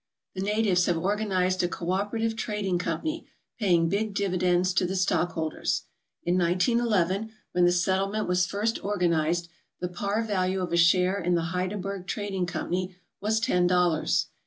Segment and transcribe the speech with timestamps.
[0.33, 3.27] The natives have organized a cooperative trading company
[3.59, 5.83] paying big dividends to the stockholders.
[6.23, 9.47] In 1911, when the settlement was first organized,
[9.79, 14.25] the par value of a share in the Hydaburg Trading Company was ten dollars.